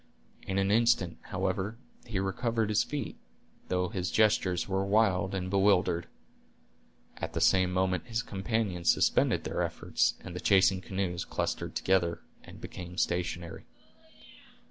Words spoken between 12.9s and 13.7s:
stationary.